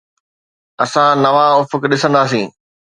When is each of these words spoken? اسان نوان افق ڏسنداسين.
اسان 0.83 1.13
نوان 1.25 1.49
افق 1.61 1.81
ڏسنداسين. 1.91 2.47